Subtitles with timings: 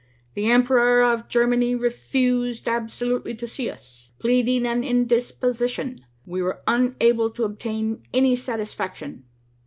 [0.33, 5.99] "The Emperor of Germany refused absolutely to see us, pleading an indisposition.
[6.25, 9.25] We were unable to obtain any satisfaction."